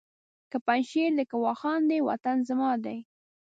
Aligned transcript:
که 0.51 0.57
پنجشېر 0.67 1.11
دی 1.17 1.23
که 1.31 1.35
واخان 1.45 1.81
دی 1.89 1.97
وطن 2.09 2.37
زما 2.49 2.71
دی! 2.83 2.97